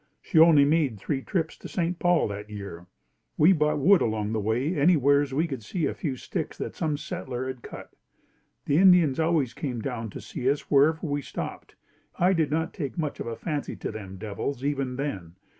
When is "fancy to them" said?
13.35-14.17